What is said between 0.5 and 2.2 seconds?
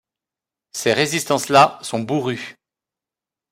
Ces résistances-là sont